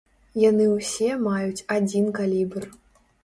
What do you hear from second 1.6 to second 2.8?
адзін калібр.